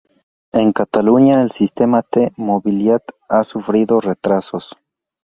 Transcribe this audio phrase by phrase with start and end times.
[0.51, 4.75] En Cataluña, el sistema T-Mobilitat ha sufrido retrasos.